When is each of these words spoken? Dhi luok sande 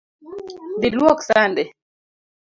Dhi 0.81 0.89
luok 0.97 1.19
sande 1.29 1.63